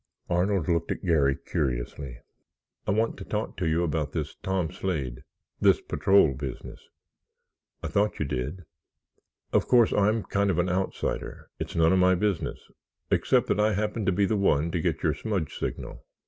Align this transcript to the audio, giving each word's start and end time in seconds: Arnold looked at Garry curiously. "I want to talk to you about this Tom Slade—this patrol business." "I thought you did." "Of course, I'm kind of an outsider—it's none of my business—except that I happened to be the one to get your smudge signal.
Arnold 0.31 0.67
looked 0.67 0.89
at 0.91 1.05
Garry 1.05 1.35
curiously. 1.35 2.17
"I 2.87 2.91
want 2.91 3.17
to 3.17 3.23
talk 3.23 3.55
to 3.57 3.67
you 3.67 3.83
about 3.83 4.13
this 4.13 4.33
Tom 4.41 4.71
Slade—this 4.71 5.81
patrol 5.81 6.33
business." 6.33 6.89
"I 7.83 7.87
thought 7.87 8.17
you 8.17 8.25
did." 8.25 8.63
"Of 9.53 9.67
course, 9.67 9.93
I'm 9.93 10.23
kind 10.23 10.49
of 10.49 10.57
an 10.57 10.69
outsider—it's 10.69 11.75
none 11.75 11.93
of 11.93 11.99
my 11.99 12.15
business—except 12.15 13.45
that 13.45 13.59
I 13.59 13.73
happened 13.73 14.07
to 14.07 14.11
be 14.11 14.25
the 14.25 14.35
one 14.35 14.71
to 14.71 14.81
get 14.81 15.03
your 15.03 15.13
smudge 15.13 15.55
signal. 15.55 16.03